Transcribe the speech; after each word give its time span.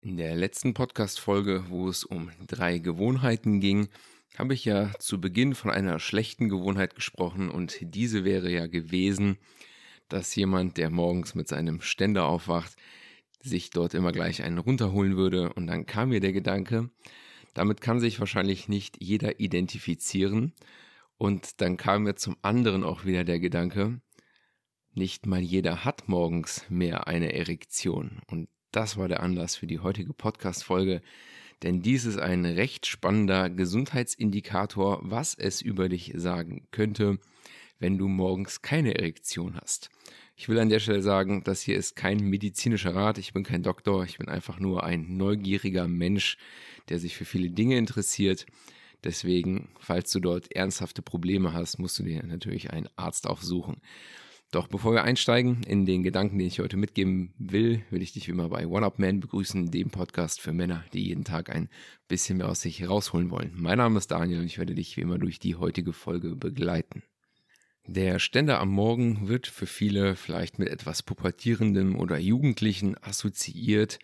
In 0.00 0.16
der 0.16 0.36
letzten 0.36 0.72
Podcast-Folge, 0.72 1.64
wo 1.68 1.88
es 1.88 2.04
um 2.04 2.30
drei 2.46 2.78
Gewohnheiten 2.78 3.58
ging, 3.58 3.88
habe 4.38 4.54
ich 4.54 4.64
ja 4.64 4.92
zu 5.00 5.20
Beginn 5.20 5.56
von 5.56 5.72
einer 5.72 5.98
schlechten 5.98 6.48
Gewohnheit 6.48 6.94
gesprochen 6.94 7.50
und 7.50 7.78
diese 7.80 8.24
wäre 8.24 8.50
ja 8.50 8.68
gewesen, 8.68 9.38
dass 10.08 10.36
jemand, 10.36 10.76
der 10.76 10.90
morgens 10.90 11.34
mit 11.34 11.48
seinem 11.48 11.80
Ständer 11.80 12.26
aufwacht, 12.26 12.76
sich 13.40 13.70
dort 13.70 13.94
immer 13.94 14.12
gleich 14.12 14.44
einen 14.44 14.58
runterholen 14.58 15.16
würde. 15.16 15.52
Und 15.54 15.66
dann 15.66 15.86
kam 15.86 16.10
mir 16.10 16.20
der 16.20 16.32
Gedanke, 16.32 16.88
damit 17.54 17.80
kann 17.80 17.98
sich 17.98 18.20
wahrscheinlich 18.20 18.68
nicht 18.68 19.02
jeder 19.02 19.40
identifizieren. 19.40 20.52
Und 21.18 21.60
dann 21.60 21.76
kam 21.76 22.02
mir 22.02 22.14
zum 22.16 22.36
anderen 22.42 22.84
auch 22.84 23.04
wieder 23.04 23.24
der 23.24 23.40
Gedanke, 23.40 24.00
nicht 24.94 25.26
mal 25.26 25.40
jeder 25.40 25.84
hat 25.84 26.08
morgens 26.08 26.64
mehr 26.68 27.06
eine 27.06 27.34
Erektion. 27.34 28.20
Und 28.26 28.48
das 28.70 28.96
war 28.96 29.08
der 29.08 29.22
Anlass 29.22 29.56
für 29.56 29.66
die 29.66 29.80
heutige 29.80 30.12
Podcast-Folge, 30.12 31.02
denn 31.62 31.80
dies 31.80 32.04
ist 32.04 32.18
ein 32.18 32.44
recht 32.44 32.86
spannender 32.86 33.48
Gesundheitsindikator, 33.48 35.00
was 35.02 35.34
es 35.34 35.62
über 35.62 35.88
dich 35.88 36.12
sagen 36.16 36.66
könnte, 36.70 37.18
wenn 37.78 37.98
du 37.98 38.08
morgens 38.08 38.62
keine 38.62 38.94
Erektion 38.94 39.56
hast. 39.60 39.90
Ich 40.36 40.48
will 40.48 40.58
an 40.58 40.68
der 40.68 40.80
Stelle 40.80 41.00
sagen, 41.02 41.42
das 41.44 41.62
hier 41.62 41.76
ist 41.76 41.96
kein 41.96 42.18
medizinischer 42.18 42.94
Rat, 42.94 43.16
ich 43.16 43.32
bin 43.32 43.42
kein 43.42 43.62
Doktor, 43.62 44.04
ich 44.04 44.18
bin 44.18 44.28
einfach 44.28 44.60
nur 44.60 44.84
ein 44.84 45.16
neugieriger 45.16 45.88
Mensch, 45.88 46.36
der 46.90 46.98
sich 46.98 47.16
für 47.16 47.24
viele 47.24 47.50
Dinge 47.50 47.78
interessiert. 47.78 48.44
Deswegen, 49.06 49.68
falls 49.78 50.10
du 50.10 50.18
dort 50.18 50.50
ernsthafte 50.50 51.00
Probleme 51.00 51.52
hast, 51.52 51.78
musst 51.78 51.96
du 52.00 52.02
dir 52.02 52.26
natürlich 52.26 52.72
einen 52.72 52.88
Arzt 52.96 53.28
aufsuchen. 53.28 53.76
Doch 54.50 54.66
bevor 54.66 54.94
wir 54.94 55.04
einsteigen 55.04 55.62
in 55.62 55.86
den 55.86 56.02
Gedanken, 56.02 56.38
den 56.38 56.48
ich 56.48 56.58
heute 56.58 56.76
mitgeben 56.76 57.32
will, 57.38 57.84
will 57.90 58.02
ich 58.02 58.14
dich 58.14 58.26
wie 58.26 58.32
immer 58.32 58.48
bei 58.48 58.66
One 58.66 58.84
Up 58.84 58.98
Man 58.98 59.20
begrüßen, 59.20 59.70
dem 59.70 59.90
Podcast 59.90 60.40
für 60.40 60.52
Männer, 60.52 60.84
die 60.92 61.06
jeden 61.06 61.22
Tag 61.22 61.50
ein 61.50 61.68
bisschen 62.08 62.38
mehr 62.38 62.48
aus 62.48 62.62
sich 62.62 62.80
herausholen 62.80 63.30
wollen. 63.30 63.52
Mein 63.54 63.78
Name 63.78 63.96
ist 63.96 64.10
Daniel 64.10 64.40
und 64.40 64.46
ich 64.46 64.58
werde 64.58 64.74
dich 64.74 64.96
wie 64.96 65.02
immer 65.02 65.18
durch 65.18 65.38
die 65.38 65.54
heutige 65.54 65.92
Folge 65.92 66.34
begleiten. 66.34 67.04
Der 67.86 68.18
Ständer 68.18 68.58
am 68.58 68.70
Morgen 68.70 69.28
wird 69.28 69.46
für 69.46 69.66
viele 69.66 70.16
vielleicht 70.16 70.58
mit 70.58 70.66
etwas 70.66 71.04
Pubertierendem 71.04 71.96
oder 71.96 72.18
Jugendlichen 72.18 73.00
assoziiert 73.04 74.00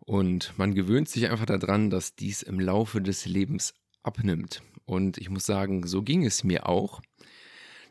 und 0.00 0.58
man 0.58 0.74
gewöhnt 0.74 1.08
sich 1.08 1.30
einfach 1.30 1.46
daran, 1.46 1.88
dass 1.88 2.16
dies 2.16 2.42
im 2.42 2.58
Laufe 2.58 3.00
des 3.00 3.26
Lebens 3.26 3.74
abnimmt. 4.02 4.62
Und 4.84 5.18
ich 5.18 5.30
muss 5.30 5.46
sagen, 5.46 5.86
so 5.86 6.02
ging 6.02 6.24
es 6.24 6.44
mir 6.44 6.68
auch 6.68 7.00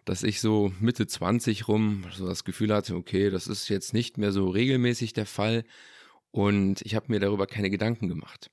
dass 0.06 0.24
ich 0.24 0.42
so 0.42 0.72
Mitte 0.80 1.06
20 1.06 1.68
rum 1.68 2.04
so 2.16 2.26
das 2.26 2.44
Gefühl 2.44 2.74
hatte, 2.74 2.96
okay, 2.96 3.30
das 3.30 3.46
ist 3.46 3.70
jetzt 3.70 3.94
nicht 3.94 4.18
mehr 4.18 4.32
so 4.32 4.50
regelmäßig 4.50 5.14
der 5.14 5.28
Fall 5.28 5.64
und 6.32 6.82
ich 6.82 6.96
habe 6.96 7.06
mir 7.10 7.20
darüber 7.20 7.46
keine 7.46 7.70
Gedanken 7.70 8.08
gemacht. 8.08 8.50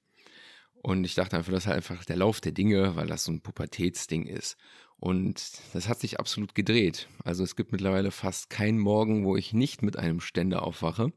Und 0.82 1.04
ich 1.04 1.14
dachte 1.14 1.36
einfach, 1.36 1.52
das 1.52 1.64
ist 1.64 1.66
halt 1.66 1.76
einfach 1.76 2.04
der 2.04 2.16
Lauf 2.16 2.42
der 2.42 2.52
Dinge, 2.52 2.94
weil 2.94 3.06
das 3.06 3.24
so 3.24 3.32
ein 3.32 3.40
Pubertätsding 3.40 4.26
ist. 4.26 4.56
Und 4.98 5.42
das 5.72 5.88
hat 5.88 5.98
sich 5.98 6.20
absolut 6.20 6.54
gedreht. 6.54 7.08
Also 7.24 7.42
es 7.42 7.56
gibt 7.56 7.72
mittlerweile 7.72 8.10
fast 8.10 8.50
keinen 8.50 8.78
Morgen, 8.78 9.24
wo 9.24 9.36
ich 9.36 9.54
nicht 9.54 9.82
mit 9.82 9.98
einem 9.98 10.20
Ständer 10.20 10.62
aufwache. 10.62 11.12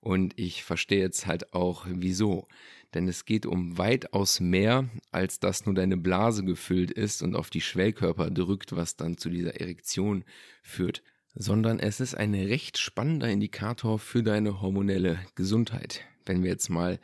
Und 0.00 0.38
ich 0.38 0.64
verstehe 0.64 1.00
jetzt 1.00 1.26
halt 1.26 1.52
auch, 1.52 1.86
wieso 1.88 2.48
denn 2.94 3.06
es 3.08 3.24
geht 3.24 3.46
um 3.46 3.78
weitaus 3.78 4.40
mehr, 4.40 4.88
als 5.12 5.38
dass 5.38 5.64
nur 5.64 5.74
deine 5.74 5.96
Blase 5.96 6.44
gefüllt 6.44 6.90
ist 6.90 7.22
und 7.22 7.36
auf 7.36 7.50
die 7.50 7.60
Schwellkörper 7.60 8.30
drückt, 8.30 8.74
was 8.74 8.96
dann 8.96 9.16
zu 9.16 9.30
dieser 9.30 9.60
Erektion 9.60 10.24
führt, 10.62 11.02
sondern 11.34 11.78
es 11.78 12.00
ist 12.00 12.14
ein 12.14 12.34
recht 12.34 12.78
spannender 12.78 13.28
Indikator 13.28 13.98
für 13.98 14.22
deine 14.22 14.60
hormonelle 14.60 15.20
Gesundheit. 15.36 16.04
Wenn 16.26 16.42
wir 16.42 16.50
jetzt 16.50 16.68
mal 16.68 16.98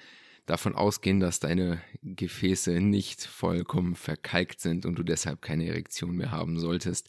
davon 0.46 0.74
ausgehen, 0.74 1.20
dass 1.20 1.40
deine 1.40 1.80
Gefäße 2.02 2.80
nicht 2.80 3.22
vollkommen 3.22 3.94
verkalkt 3.94 4.60
sind 4.60 4.86
und 4.86 4.96
du 4.98 5.02
deshalb 5.04 5.42
keine 5.42 5.66
Erektion 5.66 6.16
mehr 6.16 6.32
haben 6.32 6.58
solltest, 6.58 7.08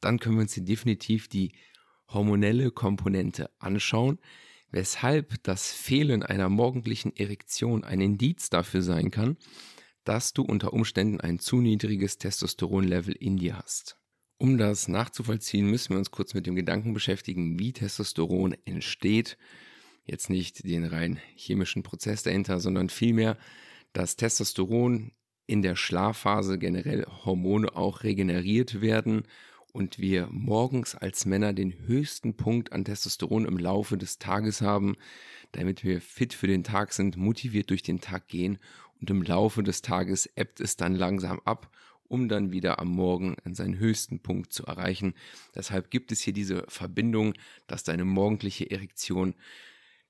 dann 0.00 0.18
können 0.18 0.36
wir 0.36 0.42
uns 0.42 0.54
hier 0.54 0.64
definitiv 0.64 1.28
die 1.28 1.52
hormonelle 2.08 2.70
Komponente 2.70 3.50
anschauen, 3.58 4.18
weshalb 4.70 5.42
das 5.42 5.72
Fehlen 5.72 6.22
einer 6.22 6.48
morgendlichen 6.48 7.14
Erektion 7.16 7.84
ein 7.84 8.00
Indiz 8.00 8.50
dafür 8.50 8.82
sein 8.82 9.10
kann, 9.10 9.36
dass 10.04 10.32
du 10.32 10.42
unter 10.42 10.72
Umständen 10.72 11.20
ein 11.20 11.38
zu 11.38 11.60
niedriges 11.60 12.18
Testosteronlevel 12.18 13.14
in 13.14 13.36
dir 13.36 13.58
hast. 13.58 13.96
Um 14.38 14.56
das 14.56 14.88
nachzuvollziehen, 14.88 15.70
müssen 15.70 15.90
wir 15.90 15.98
uns 15.98 16.10
kurz 16.10 16.32
mit 16.32 16.46
dem 16.46 16.54
Gedanken 16.54 16.94
beschäftigen, 16.94 17.58
wie 17.58 17.72
Testosteron 17.72 18.56
entsteht. 18.64 19.36
Jetzt 20.04 20.30
nicht 20.30 20.64
den 20.64 20.86
rein 20.86 21.20
chemischen 21.36 21.82
Prozess 21.82 22.22
dahinter, 22.22 22.58
sondern 22.58 22.88
vielmehr, 22.88 23.36
dass 23.92 24.16
Testosteron 24.16 25.12
in 25.46 25.62
der 25.62 25.76
Schlafphase 25.76 26.58
generell 26.58 27.04
Hormone 27.24 27.76
auch 27.76 28.02
regeneriert 28.02 28.80
werden 28.80 29.24
und 29.72 29.98
wir 29.98 30.28
morgens 30.30 30.94
als 30.94 31.26
Männer 31.26 31.52
den 31.52 31.86
höchsten 31.86 32.36
Punkt 32.36 32.72
an 32.72 32.84
Testosteron 32.84 33.44
im 33.44 33.58
Laufe 33.58 33.96
des 33.96 34.18
Tages 34.18 34.60
haben, 34.60 34.96
damit 35.52 35.84
wir 35.84 36.00
fit 36.00 36.34
für 36.34 36.46
den 36.46 36.64
Tag 36.64 36.92
sind, 36.92 37.16
motiviert 37.16 37.70
durch 37.70 37.82
den 37.82 38.00
Tag 38.00 38.28
gehen 38.28 38.58
und 39.00 39.10
im 39.10 39.22
Laufe 39.22 39.62
des 39.62 39.82
Tages 39.82 40.26
ebbt 40.36 40.60
es 40.60 40.76
dann 40.76 40.94
langsam 40.94 41.40
ab, 41.44 41.70
um 42.08 42.28
dann 42.28 42.52
wieder 42.52 42.78
am 42.78 42.88
Morgen 42.88 43.36
an 43.44 43.54
seinen 43.54 43.78
höchsten 43.78 44.20
Punkt 44.20 44.52
zu 44.52 44.66
erreichen. 44.66 45.14
Deshalb 45.54 45.90
gibt 45.90 46.12
es 46.12 46.20
hier 46.20 46.32
diese 46.32 46.64
Verbindung, 46.68 47.34
dass 47.66 47.84
deine 47.84 48.04
morgendliche 48.04 48.70
Erektion 48.70 49.34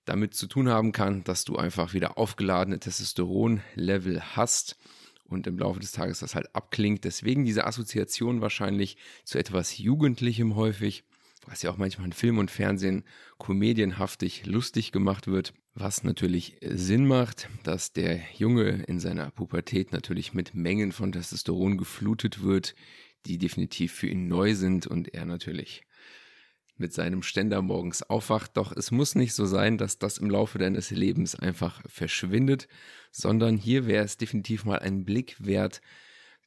damit 0.07 0.35
zu 0.35 0.47
tun 0.47 0.69
haben 0.69 0.93
kann, 0.93 1.25
dass 1.25 1.45
du 1.45 1.57
einfach 1.57 1.93
wieder 1.93 2.19
aufgeladene 2.19 2.81
Testosteronlevel 2.81 4.23
hast 4.35 4.77
und 5.31 5.47
im 5.47 5.59
Laufe 5.59 5.81
des 5.81 5.93
Tages 5.93 6.21
das 6.21 6.35
halt 6.35 6.55
abklingt. 6.55 7.05
Deswegen 7.05 7.45
diese 7.45 7.67
Assoziation 7.67 8.41
wahrscheinlich 8.41 8.97
zu 9.25 9.39
etwas 9.39 9.79
Jugendlichem 9.79 10.57
häufig, 10.57 11.05
was 11.47 11.63
ja 11.63 11.71
auch 11.71 11.79
manchmal 11.79 12.07
in 12.07 12.13
Film 12.13 12.39
und 12.39 12.51
Fernsehen 12.51 13.05
komedienhaftig 13.39 14.47
lustig 14.47 14.93
gemacht 14.93 15.27
wird, 15.27 15.55
was 15.75 16.05
natürlich 16.05 16.57
Sinn 16.61 17.07
macht, 17.07 17.49
dass 17.63 17.93
der 17.93 18.21
Junge 18.37 18.83
in 18.87 19.01
seiner 19.01 19.31
Pubertät 19.31 19.93
natürlich 19.93 20.35
mit 20.35 20.55
Mengen 20.55 20.93
von 20.93 21.13
Testosteron 21.13 21.79
geflutet 21.79 22.43
wird, 22.43 22.75
die 23.27 23.39
definitiv 23.39 23.93
für 23.93 24.09
ihn 24.09 24.29
neu 24.29 24.55
sind 24.55 24.87
und 24.87 25.15
er 25.15 25.25
natürlich 25.25 25.83
mit 26.81 26.93
seinem 26.93 27.23
Ständer 27.23 27.63
morgens 27.63 28.03
aufwacht. 28.03 28.57
Doch 28.57 28.73
es 28.73 28.91
muss 28.91 29.15
nicht 29.15 29.35
so 29.35 29.45
sein, 29.47 29.79
dass 29.79 29.99
das 29.99 30.19
im 30.19 30.31
Laufe 30.31 30.59
deines 30.59 30.91
Lebens 30.91 31.35
einfach 31.35 31.83
verschwindet, 31.87 32.67
sondern 33.13 33.57
hier 33.57 33.87
wäre 33.87 34.05
es 34.05 34.17
definitiv 34.17 34.65
mal 34.65 34.79
ein 34.79 35.05
Blick 35.05 35.37
wert 35.39 35.81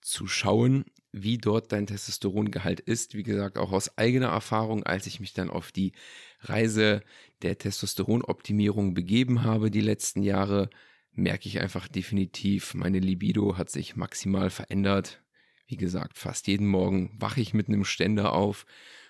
zu 0.02 0.28
schauen, 0.28 0.86
wie 1.12 1.38
dort 1.38 1.72
dein 1.72 1.88
Testosterongehalt 1.88 2.80
ist. 2.80 3.14
Wie 3.14 3.24
gesagt, 3.24 3.58
auch 3.58 3.72
aus 3.72 3.98
eigener 3.98 4.30
Erfahrung, 4.30 4.84
als 4.84 5.08
ich 5.08 5.20
mich 5.20 5.34
dann 5.34 5.50
auf 5.50 5.72
die 5.72 5.94
Reise 6.42 7.02
der 7.42 7.58
Testosteronoptimierung 7.58 8.94
begeben 8.94 9.44
habe 9.44 9.72
die 9.72 9.82
letzten 9.82 10.24
Jahre, 10.24 10.70
merke 11.12 11.48
ich 11.48 11.62
einfach 11.62 11.88
definitiv, 11.88 12.74
meine 12.74 13.00
Libido 13.00 13.58
hat 13.58 13.70
sich 13.70 13.96
maximal 13.96 14.50
verändert. 14.50 15.22
Wie 15.68 15.78
gesagt, 15.78 16.18
fast 16.18 16.48
jeden 16.48 16.68
Morgen 16.68 17.16
wache 17.20 17.42
ich 17.42 17.54
mit 17.54 17.68
einem 17.68 17.86
Ständer 17.86 18.34
auf 18.34 18.66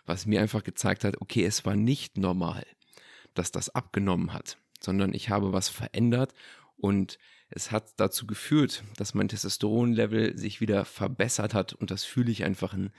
was 0.05 0.25
mir 0.25 0.41
einfach 0.41 0.63
gezeigt 0.63 1.03
hat, 1.03 1.21
okay, 1.21 1.45
es 1.45 1.65
war 1.65 1.75
nicht 1.75 2.17
normal, 2.17 2.65
dass 3.33 3.51
das 3.51 3.69
abgenommen 3.69 4.33
hat, 4.33 4.57
sondern 4.79 5.13
ich 5.13 5.29
habe 5.29 5.53
was 5.53 5.69
verändert 5.69 6.33
und 6.77 7.17
es 7.49 7.71
hat 7.71 7.93
dazu 7.97 8.25
geführt, 8.25 8.83
dass 8.97 9.13
mein 9.13 9.29
Testosteronlevel 9.29 10.37
sich 10.37 10.59
wieder 10.59 10.85
verbessert 10.85 11.53
hat 11.53 11.73
und 11.73 11.91
das 11.91 12.03
fühle 12.03 12.31
ich 12.31 12.43
einfach 12.43 12.73
in 12.73 12.91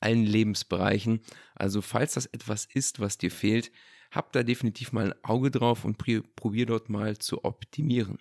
allen 0.00 0.24
Lebensbereichen. 0.24 1.20
Also 1.54 1.80
falls 1.80 2.14
das 2.14 2.26
etwas 2.26 2.64
ist, 2.64 3.00
was 3.00 3.18
dir 3.18 3.30
fehlt, 3.30 3.70
hab 4.10 4.32
da 4.32 4.42
definitiv 4.42 4.92
mal 4.92 5.12
ein 5.12 5.24
Auge 5.24 5.50
drauf 5.50 5.84
und 5.84 5.96
probier 5.98 6.66
dort 6.66 6.88
mal 6.88 7.18
zu 7.18 7.44
optimieren. 7.44 8.18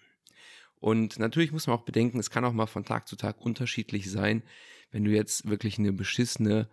Und 0.76 1.20
natürlich 1.20 1.52
muss 1.52 1.68
man 1.68 1.78
auch 1.78 1.84
bedenken, 1.84 2.20
es 2.20 2.30
kann 2.30 2.46
auch 2.46 2.54
mal 2.54 2.68
von 2.68 2.86
Tag 2.86 3.08
zu 3.08 3.16
Tag 3.16 3.42
unterschiedlich 3.42 4.10
sein, 4.10 4.44
wenn 4.92 5.04
du 5.04 5.12
jetzt 5.12 5.50
wirklich 5.50 5.78
eine 5.78 5.92
beschissene 5.92 6.70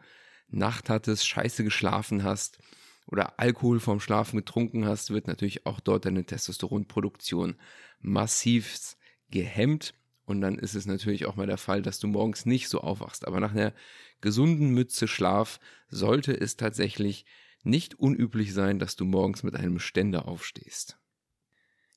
Nacht 0.48 0.88
hattest, 0.88 1.26
scheiße 1.26 1.64
geschlafen 1.64 2.22
hast 2.22 2.58
oder 3.06 3.38
Alkohol 3.38 3.80
vorm 3.80 4.00
Schlafen 4.00 4.36
getrunken 4.36 4.84
hast, 4.84 5.10
wird 5.10 5.26
natürlich 5.26 5.66
auch 5.66 5.80
dort 5.80 6.04
deine 6.04 6.24
Testosteronproduktion 6.24 7.56
massiv 8.00 8.96
gehemmt. 9.30 9.94
Und 10.24 10.40
dann 10.40 10.58
ist 10.58 10.74
es 10.74 10.86
natürlich 10.86 11.26
auch 11.26 11.36
mal 11.36 11.46
der 11.46 11.58
Fall, 11.58 11.82
dass 11.82 12.00
du 12.00 12.08
morgens 12.08 12.46
nicht 12.46 12.68
so 12.68 12.80
aufwachst. 12.80 13.26
Aber 13.26 13.38
nach 13.38 13.52
einer 13.52 13.72
gesunden 14.20 14.70
Mütze 14.70 15.06
Schlaf 15.06 15.60
sollte 15.88 16.38
es 16.38 16.56
tatsächlich 16.56 17.24
nicht 17.62 17.94
unüblich 17.98 18.52
sein, 18.52 18.78
dass 18.78 18.96
du 18.96 19.04
morgens 19.04 19.44
mit 19.44 19.54
einem 19.54 19.78
Ständer 19.78 20.26
aufstehst. 20.26 20.98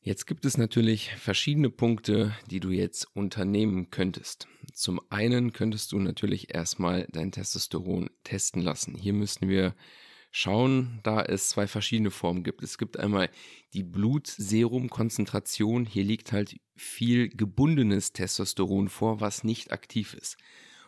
Jetzt 0.02 0.28
gibt 0.28 0.46
es 0.46 0.58
natürlich 0.58 1.14
verschiedene 1.16 1.70
Punkte, 1.70 2.34
die 2.50 2.62
du 2.62 2.72
jetzt 2.72 3.06
unternehmen 3.16 3.92
könntest. 3.92 4.48
Zum 4.74 5.02
einen 5.10 5.52
könntest 5.52 5.92
du 5.92 6.00
natürlich 6.00 6.56
erstmal 6.56 7.06
dein 7.12 7.34
Testosteron 7.34 8.10
testen 8.24 8.62
lassen. 8.62 8.96
Hier 8.96 9.12
müssten 9.12 9.50
wir 9.50 9.76
schauen, 10.32 11.02
da 11.04 11.22
es 11.22 11.50
zwei 11.50 11.68
verschiedene 11.68 12.12
Formen 12.12 12.44
gibt. 12.44 12.64
Es 12.64 12.78
gibt 12.78 12.98
einmal 12.98 13.30
die 13.74 13.84
Blutserumkonzentration. 13.84 15.86
Hier 15.86 16.06
liegt 16.06 16.32
halt 16.32 16.56
viel 16.78 17.28
gebundenes 17.28 18.14
Testosteron 18.14 18.88
vor, 18.88 19.20
was 19.20 19.44
nicht 19.44 19.74
aktiv 19.74 20.14
ist. 20.14 20.38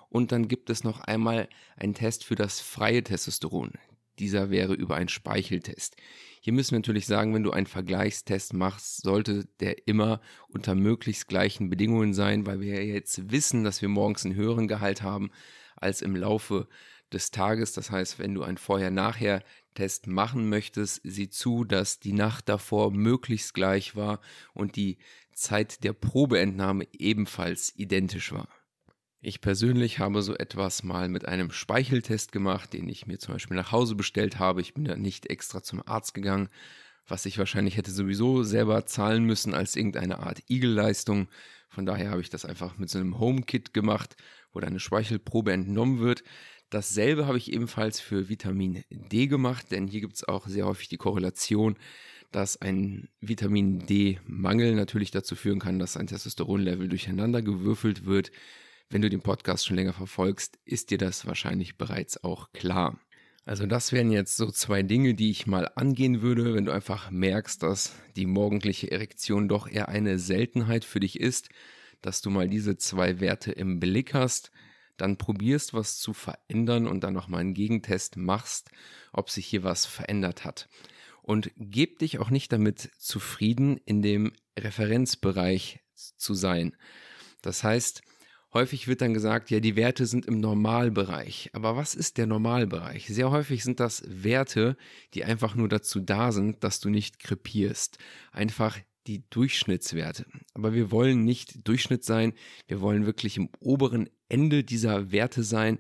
Und 0.08 0.32
dann 0.32 0.48
gibt 0.48 0.70
es 0.70 0.86
noch 0.86 1.02
einmal 1.02 1.50
einen 1.76 1.94
Test 1.94 2.24
für 2.24 2.36
das 2.36 2.62
freie 2.62 3.04
Testosteron. 3.04 3.74
Dieser 4.20 4.50
wäre 4.50 4.74
über 4.74 4.96
einen 4.96 5.10
Speicheltest. 5.10 5.96
Hier 6.42 6.54
müssen 6.54 6.72
wir 6.72 6.80
natürlich 6.80 7.06
sagen, 7.06 7.34
wenn 7.34 7.44
du 7.44 7.52
einen 7.52 7.68
Vergleichstest 7.68 8.54
machst, 8.54 9.02
sollte 9.04 9.46
der 9.60 9.88
immer 9.88 10.22
unter 10.48 10.76
möglichst 10.76 11.28
gleichen 11.28 11.70
Bedingungen 11.70 12.14
sein, 12.14 12.46
weil 12.46 12.62
wir 12.62 12.84
ja 12.84 12.94
jetzt 12.94 13.32
wissen, 13.32 13.64
dass 13.64 13.82
wir 13.82 13.90
morgens 13.90 14.26
einen 14.26 14.36
höheren 14.36 14.68
Gehalt 14.68 15.02
haben 15.02 15.32
als 15.76 16.02
im 16.02 16.16
Laufe 16.16 16.68
des 17.12 17.32
Tages. 17.32 17.74
Das 17.74 17.92
heißt, 17.92 18.20
wenn 18.20 18.34
du 18.34 18.44
einen 18.44 18.58
Vorher-Nachher-Test 18.58 20.08
machen 20.08 20.50
möchtest, 20.50 21.02
sieh 21.04 21.30
zu, 21.30 21.64
dass 21.64 22.00
die 22.00 22.14
Nacht 22.14 22.50
davor 22.50 22.92
möglichst 22.92 23.54
gleich 23.54 23.96
war 23.96 24.20
und 24.54 24.76
die 24.76 24.98
Zeit 25.34 25.84
der 25.84 25.94
Probeentnahme 25.94 26.88
ebenfalls 26.92 27.74
identisch 27.76 28.32
war. 28.32 28.50
Ich 29.24 29.40
persönlich 29.40 30.00
habe 30.00 30.24
so 30.24 30.36
etwas 30.36 30.82
mal 30.82 31.08
mit 31.08 31.28
einem 31.28 31.52
Speicheltest 31.52 32.32
gemacht, 32.32 32.74
den 32.74 32.90
ich 32.90 33.06
mir 33.06 33.20
zum 33.20 33.36
Beispiel 33.36 33.56
nach 33.56 33.72
Hause 33.72 33.94
bestellt 33.94 34.40
habe. 34.40 34.62
Ich 34.62 34.74
bin 34.74 34.84
da 34.84 34.96
nicht 34.96 35.28
extra 35.30 35.62
zum 35.62 35.84
Arzt 35.86 36.16
gegangen, 36.16 36.50
was 37.06 37.28
ich 37.28 37.38
wahrscheinlich 37.38 37.78
hätte 37.78 37.92
sowieso 37.92 38.42
selber 38.42 38.88
zahlen 38.88 39.24
müssen 39.24 39.54
als 39.54 39.76
irgendeine 39.76 40.22
Art 40.22 40.42
Igelleistung. 40.48 41.28
Von 41.70 41.86
daher 41.86 42.10
habe 42.10 42.22
ich 42.22 42.32
das 42.32 42.46
einfach 42.46 42.80
mit 42.80 42.90
so 42.90 42.98
einem 42.98 43.20
Home-Kit 43.20 43.76
gemacht, 43.76 44.16
wo 44.54 44.60
deine 44.60 44.80
Speichelprobe 44.80 45.54
entnommen 45.54 46.00
wird. 46.00 46.24
Dasselbe 46.72 47.28
habe 47.28 47.38
ich 47.38 47.54
ebenfalls 47.54 48.00
für 48.00 48.28
Vitamin 48.28 48.84
D 48.90 49.28
gemacht, 49.28 49.68
denn 49.70 49.88
hier 49.88 50.02
gibt 50.02 50.16
es 50.16 50.28
auch 50.28 50.48
sehr 50.48 50.66
häufig 50.66 50.90
die 50.90 50.98
Korrelation, 50.98 51.78
dass 52.32 52.60
ein 52.60 53.08
Vitamin 53.20 53.86
D-Mangel 53.86 54.74
natürlich 54.74 55.12
dazu 55.12 55.36
führen 55.36 55.60
kann, 55.60 55.78
dass 55.78 55.96
ein 55.96 56.08
Testosteronlevel 56.08 56.90
durcheinander 56.90 57.44
gewürfelt 57.44 58.06
wird. 58.06 58.32
Wenn 58.92 59.02
du 59.02 59.10
den 59.10 59.22
Podcast 59.22 59.66
schon 59.66 59.78
länger 59.78 59.94
verfolgst, 59.94 60.60
ist 60.66 60.92
dir 60.92 60.98
das 60.98 61.26
wahrscheinlich 61.26 61.78
bereits 61.78 62.22
auch 62.26 62.52
klar. 62.52 63.00
Also 63.46 63.66
das 63.66 63.94
wären 63.94 64.12
jetzt 64.12 64.36
so 64.36 64.52
zwei 64.52 64.84
Dinge, 64.84 65.14
die 65.14 65.32
ich 65.32 65.48
mal 65.48 65.72
angehen 65.76 66.22
würde, 66.22 66.54
wenn 66.54 66.66
du 66.66 66.74
einfach 66.74 67.10
merkst, 67.10 67.64
dass 67.64 67.96
die 68.18 68.26
morgendliche 68.26 68.92
Erektion 68.92 69.48
doch 69.48 69.70
eher 69.70 69.88
eine 69.88 70.20
Seltenheit 70.20 70.84
für 70.84 71.00
dich 71.00 71.22
ist, 71.22 71.48
dass 72.02 72.22
du 72.22 72.32
mal 72.32 72.50
diese 72.50 72.76
zwei 72.76 73.22
Werte 73.22 73.54
im 73.54 73.80
Blick 73.80 74.14
hast, 74.14 74.52
dann 74.98 75.18
probierst 75.18 75.74
was 75.74 75.98
zu 75.98 76.12
verändern 76.12 76.86
und 76.86 77.06
dann 77.06 77.14
nochmal 77.14 77.40
einen 77.40 77.54
Gegentest 77.54 78.18
machst, 78.18 78.72
ob 79.14 79.30
sich 79.30 79.46
hier 79.46 79.64
was 79.64 79.86
verändert 79.86 80.44
hat. 80.44 80.68
Und 81.22 81.50
geb 81.56 82.00
dich 82.00 82.20
auch 82.20 82.30
nicht 82.30 82.52
damit 82.52 82.92
zufrieden, 82.98 83.78
in 83.86 84.02
dem 84.02 84.34
Referenzbereich 84.60 85.80
zu 85.96 86.34
sein. 86.34 86.76
Das 87.42 87.64
heißt, 87.64 88.02
Häufig 88.54 88.88
wird 88.88 89.02
dann 89.02 89.14
gesagt, 89.14 89.50
ja, 89.50 89.62
die 89.62 89.78
Werte 89.78 90.06
sind 90.06 90.26
im 90.26 90.40
Normalbereich. 90.40 91.50
Aber 91.54 91.78
was 91.78 91.96
ist 91.96 92.18
der 92.18 92.28
Normalbereich? 92.28 93.08
Sehr 93.08 93.32
häufig 93.32 93.64
sind 93.64 93.80
das 93.80 94.04
Werte, 94.06 94.76
die 95.14 95.24
einfach 95.24 95.56
nur 95.56 95.70
dazu 95.70 96.02
da 96.02 96.34
sind, 96.34 96.64
dass 96.64 96.82
du 96.82 96.90
nicht 96.90 97.20
krepierst. 97.20 97.98
Einfach 98.34 98.78
die 99.08 99.24
Durchschnittswerte. 99.30 100.26
Aber 100.54 100.74
wir 100.74 100.92
wollen 100.92 101.24
nicht 101.24 101.68
Durchschnitt 101.68 102.04
sein, 102.04 102.34
wir 102.68 102.82
wollen 102.82 103.06
wirklich 103.06 103.38
im 103.38 103.50
oberen 103.60 104.10
Ende 104.28 104.64
dieser 104.64 105.12
Werte 105.12 105.44
sein, 105.44 105.80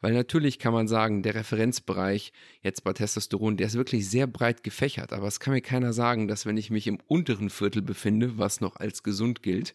weil 0.00 0.12
natürlich 0.12 0.58
kann 0.58 0.72
man 0.72 0.86
sagen, 0.86 1.22
der 1.22 1.34
Referenzbereich 1.34 2.32
jetzt 2.62 2.84
bei 2.84 2.92
Testosteron, 2.92 3.56
der 3.56 3.66
ist 3.66 3.74
wirklich 3.74 4.08
sehr 4.08 4.26
breit 4.26 4.62
gefächert, 4.62 5.12
aber 5.12 5.26
es 5.26 5.40
kann 5.40 5.54
mir 5.54 5.60
keiner 5.60 5.92
sagen, 5.92 6.28
dass 6.28 6.46
wenn 6.46 6.56
ich 6.56 6.70
mich 6.70 6.86
im 6.86 6.98
unteren 7.06 7.50
Viertel 7.50 7.82
befinde, 7.82 8.38
was 8.38 8.60
noch 8.60 8.76
als 8.76 9.02
gesund 9.02 9.42
gilt, 9.42 9.74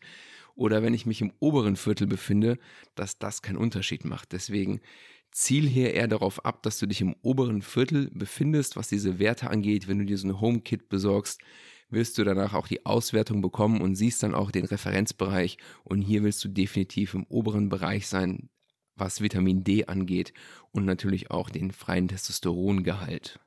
oder 0.55 0.83
wenn 0.83 0.93
ich 0.93 1.05
mich 1.05 1.21
im 1.21 1.33
oberen 1.39 1.75
Viertel 1.75 2.07
befinde, 2.07 2.57
dass 2.95 3.17
das 3.17 3.41
keinen 3.41 3.57
Unterschied 3.57 4.05
macht. 4.05 4.31
Deswegen 4.31 4.81
ziel 5.31 5.67
hier 5.67 5.93
eher 5.93 6.07
darauf 6.07 6.45
ab, 6.45 6.63
dass 6.63 6.77
du 6.77 6.85
dich 6.85 7.01
im 7.01 7.15
oberen 7.21 7.61
Viertel 7.61 8.09
befindest, 8.13 8.75
was 8.75 8.87
diese 8.87 9.19
Werte 9.19 9.49
angeht. 9.49 9.87
Wenn 9.87 9.99
du 9.99 10.05
dir 10.05 10.17
so 10.17 10.27
ein 10.27 10.39
HomeKit 10.39 10.89
besorgst, 10.89 11.41
wirst 11.89 12.17
du 12.17 12.23
danach 12.23 12.53
auch 12.53 12.67
die 12.67 12.85
Auswertung 12.85 13.41
bekommen 13.41 13.81
und 13.81 13.95
siehst 13.95 14.23
dann 14.23 14.35
auch 14.35 14.51
den 14.51 14.65
Referenzbereich. 14.65 15.57
Und 15.83 16.01
hier 16.01 16.23
willst 16.23 16.43
du 16.43 16.49
definitiv 16.49 17.13
im 17.13 17.25
oberen 17.25 17.69
Bereich 17.69 18.07
sein, 18.07 18.49
was 18.95 19.21
Vitamin 19.21 19.63
D 19.63 19.85
angeht 19.85 20.33
und 20.71 20.85
natürlich 20.85 21.31
auch 21.31 21.49
den 21.49 21.71
freien 21.71 22.07
Testosterongehalt. 22.07 23.39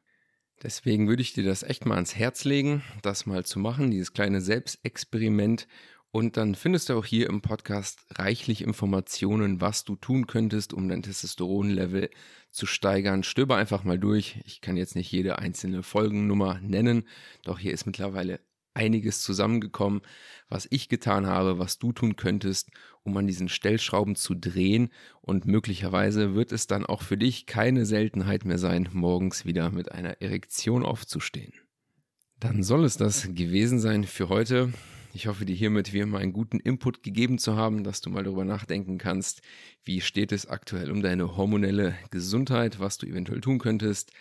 Deswegen 0.62 1.06
würde 1.06 1.22
ich 1.22 1.34
dir 1.34 1.44
das 1.44 1.62
echt 1.62 1.84
mal 1.84 1.96
ans 1.96 2.16
Herz 2.16 2.44
legen, 2.44 2.82
das 3.02 3.26
mal 3.26 3.44
zu 3.44 3.58
machen, 3.58 3.90
dieses 3.90 4.14
kleine 4.14 4.40
Selbstexperiment 4.40 5.68
und 6.10 6.36
dann 6.36 6.54
findest 6.54 6.88
du 6.88 6.94
auch 6.98 7.04
hier 7.04 7.28
im 7.28 7.42
Podcast 7.42 7.98
reichlich 8.12 8.62
Informationen, 8.62 9.60
was 9.60 9.84
du 9.84 9.96
tun 9.96 10.26
könntest, 10.26 10.72
um 10.72 10.88
dein 10.88 11.02
Testosteronlevel 11.02 12.10
zu 12.50 12.66
steigern. 12.66 13.22
Stöber 13.22 13.56
einfach 13.56 13.84
mal 13.84 13.98
durch. 13.98 14.40
Ich 14.44 14.60
kann 14.60 14.76
jetzt 14.76 14.96
nicht 14.96 15.12
jede 15.12 15.38
einzelne 15.38 15.82
Folgennummer 15.82 16.58
nennen, 16.60 17.06
doch 17.44 17.58
hier 17.58 17.72
ist 17.72 17.86
mittlerweile 17.86 18.40
einiges 18.76 19.22
zusammengekommen, 19.22 20.02
was 20.48 20.68
ich 20.70 20.88
getan 20.88 21.26
habe, 21.26 21.58
was 21.58 21.78
du 21.78 21.92
tun 21.92 22.14
könntest, 22.16 22.70
um 23.02 23.16
an 23.16 23.26
diesen 23.26 23.48
Stellschrauben 23.48 24.14
zu 24.14 24.34
drehen. 24.34 24.90
Und 25.22 25.46
möglicherweise 25.46 26.34
wird 26.34 26.52
es 26.52 26.66
dann 26.66 26.86
auch 26.86 27.02
für 27.02 27.16
dich 27.16 27.46
keine 27.46 27.86
Seltenheit 27.86 28.44
mehr 28.44 28.58
sein, 28.58 28.88
morgens 28.92 29.44
wieder 29.44 29.70
mit 29.70 29.92
einer 29.92 30.20
Erektion 30.20 30.84
aufzustehen. 30.84 31.54
Dann 32.38 32.62
soll 32.62 32.84
es 32.84 32.98
das 32.98 33.28
gewesen 33.32 33.78
sein 33.80 34.04
für 34.04 34.28
heute. 34.28 34.72
Ich 35.16 35.28
hoffe, 35.28 35.46
dir 35.46 35.56
hiermit 35.56 35.94
wie 35.94 36.00
immer 36.00 36.18
einen 36.18 36.34
guten 36.34 36.60
Input 36.60 37.02
gegeben 37.02 37.38
zu 37.38 37.56
haben, 37.56 37.84
dass 37.84 38.02
du 38.02 38.10
mal 38.10 38.22
darüber 38.22 38.44
nachdenken 38.44 38.98
kannst, 38.98 39.40
wie 39.82 40.02
steht 40.02 40.30
es 40.30 40.44
aktuell 40.44 40.90
um 40.90 41.00
deine 41.00 41.38
hormonelle 41.38 41.94
Gesundheit, 42.10 42.80
was 42.80 42.98
du 42.98 43.06
eventuell 43.06 43.40
tun 43.40 43.58
könntest. 43.58 44.12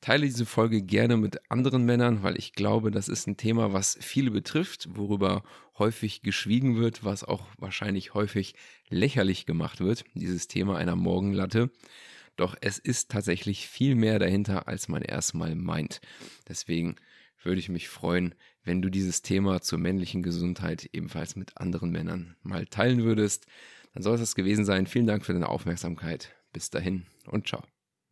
Teile 0.00 0.24
diese 0.24 0.46
Folge 0.46 0.82
gerne 0.82 1.16
mit 1.16 1.50
anderen 1.50 1.84
Männern, 1.84 2.22
weil 2.22 2.38
ich 2.38 2.52
glaube, 2.52 2.92
das 2.92 3.08
ist 3.08 3.26
ein 3.26 3.36
Thema, 3.36 3.72
was 3.72 3.98
viele 4.00 4.30
betrifft, 4.30 4.88
worüber 4.94 5.42
häufig 5.80 6.22
geschwiegen 6.22 6.76
wird, 6.76 7.02
was 7.02 7.24
auch 7.24 7.44
wahrscheinlich 7.58 8.14
häufig 8.14 8.54
lächerlich 8.88 9.46
gemacht 9.46 9.80
wird, 9.80 10.04
dieses 10.14 10.46
Thema 10.46 10.76
einer 10.76 10.94
Morgenlatte. 10.94 11.72
Doch 12.36 12.54
es 12.60 12.78
ist 12.78 13.10
tatsächlich 13.10 13.66
viel 13.66 13.96
mehr 13.96 14.20
dahinter, 14.20 14.68
als 14.68 14.86
man 14.86 15.02
erstmal 15.02 15.56
meint. 15.56 16.00
Deswegen 16.48 16.94
würde 17.42 17.60
ich 17.60 17.68
mich 17.68 17.88
freuen, 17.88 18.34
wenn 18.64 18.82
du 18.82 18.90
dieses 18.90 19.22
Thema 19.22 19.60
zur 19.60 19.78
männlichen 19.78 20.22
Gesundheit 20.22 20.88
ebenfalls 20.92 21.36
mit 21.36 21.56
anderen 21.56 21.90
Männern 21.90 22.36
mal 22.42 22.66
teilen 22.66 23.04
würdest. 23.04 23.46
Dann 23.94 24.02
soll 24.02 24.14
es 24.14 24.20
das 24.20 24.34
gewesen 24.34 24.64
sein. 24.64 24.86
Vielen 24.86 25.06
Dank 25.06 25.24
für 25.24 25.32
deine 25.32 25.48
Aufmerksamkeit. 25.48 26.34
Bis 26.52 26.70
dahin 26.70 27.06
und 27.26 27.46
ciao. 27.46 27.62